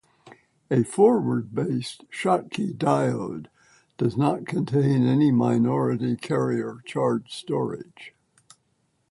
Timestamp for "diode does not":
2.75-4.49